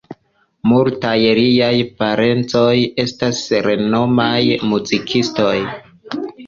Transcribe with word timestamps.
Multaj 0.69 1.19
liaj 1.41 1.75
parencoj 2.01 2.73
estas 3.07 3.45
renomaj 3.69 4.43
muzikistoj. 4.73 5.57